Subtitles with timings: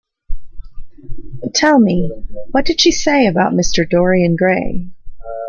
[1.43, 2.11] But tell me,
[2.49, 3.87] what did she say about Mr.
[3.87, 4.89] Dorian Gray?